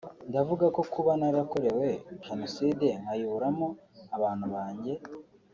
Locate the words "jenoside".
2.25-2.85